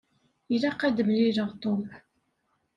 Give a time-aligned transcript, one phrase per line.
[0.53, 1.81] Ilaq ad d-mmlileɣ Tom.